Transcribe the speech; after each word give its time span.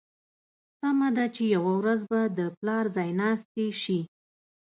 تمه 0.79 1.09
ده 1.15 1.25
چې 1.35 1.43
یوه 1.55 1.73
ورځ 1.81 2.01
به 2.09 2.19
د 2.37 2.39
پلار 2.57 2.85
ځایناستې 2.95 3.67
شي. 3.81 3.99